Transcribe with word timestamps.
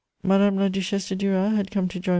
Madame 0.23 0.55
la 0.55 0.67
Duchesse 0.67 1.09
de 1.09 1.15
Duras 1.15 1.55
had 1.55 1.69
come 1.69 1.87
to 1.87 1.99
join 1.99 2.09
M. 2.09 2.09